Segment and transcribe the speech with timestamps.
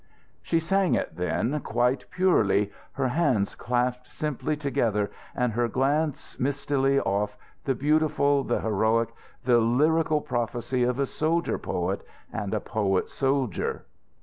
[0.41, 6.99] She sang it then, quite purely, her hands clasped simply together and her glance mistily
[6.99, 9.09] off, the beautiful, the heroic,
[9.43, 12.03] the lyrical prophecy of a soldier poet
[12.33, 13.85] and a poet soldier.